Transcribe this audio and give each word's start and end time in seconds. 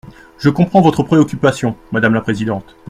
Je 0.39 0.49
comprends 0.49 0.81
votre 0.81 1.03
préoccupation, 1.03 1.77
madame 1.91 2.15
la 2.15 2.21
présidente. 2.21 2.75